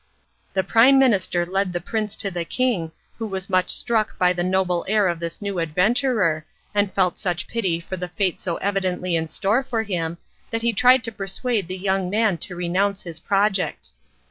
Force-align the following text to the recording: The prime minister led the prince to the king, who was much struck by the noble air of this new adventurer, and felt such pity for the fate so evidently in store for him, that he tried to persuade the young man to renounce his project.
The 0.53 0.63
prime 0.63 0.97
minister 0.97 1.45
led 1.45 1.73
the 1.73 1.79
prince 1.79 2.15
to 2.15 2.31
the 2.31 2.43
king, 2.43 2.91
who 3.19 3.27
was 3.27 3.51
much 3.51 3.69
struck 3.69 4.17
by 4.17 4.33
the 4.33 4.43
noble 4.43 4.83
air 4.87 5.07
of 5.07 5.19
this 5.19 5.43
new 5.43 5.59
adventurer, 5.59 6.43
and 6.73 6.91
felt 6.91 7.19
such 7.19 7.47
pity 7.47 7.79
for 7.79 7.97
the 7.97 8.07
fate 8.09 8.41
so 8.41 8.55
evidently 8.57 9.15
in 9.15 9.27
store 9.27 9.61
for 9.61 9.83
him, 9.83 10.17
that 10.49 10.63
he 10.63 10.73
tried 10.73 11.03
to 11.03 11.11
persuade 11.11 11.67
the 11.67 11.77
young 11.77 12.09
man 12.09 12.39
to 12.39 12.55
renounce 12.55 13.03
his 13.03 13.19
project. 13.19 13.89